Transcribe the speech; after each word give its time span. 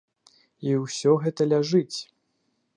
І 0.69 0.73
ўсё 0.85 1.11
гэта 1.27 1.49
ляжыць. 1.53 1.97